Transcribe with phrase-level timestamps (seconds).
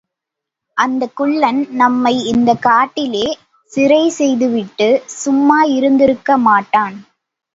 [0.77, 3.27] அந்தக் குள்ளன் நம்மை இந்தக் காட்டிலே
[3.71, 6.97] சிறை செய்துவிட்டுச் சும்மா இருந்திருக்கமாட்டான்.